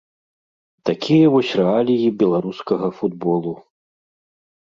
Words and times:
Такія 0.89 1.27
вось 1.33 1.51
рэаліі 1.59 2.07
беларускага 2.23 2.87
футболу. 3.01 3.53